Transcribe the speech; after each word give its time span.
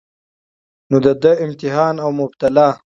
نو 0.89 0.97
د 1.05 1.07
ده 1.23 1.31
امتحان 1.45 1.95
او 2.03 2.09
مبتلاء 2.19 2.73